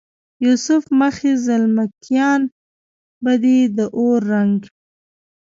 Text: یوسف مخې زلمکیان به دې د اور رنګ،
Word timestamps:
یوسف 0.45 0.83
مخې 0.99 1.31
زلمکیان 1.45 2.41
به 3.23 3.33
دې 3.43 3.59
د 3.77 3.79
اور 3.97 4.19
رنګ، 4.31 4.59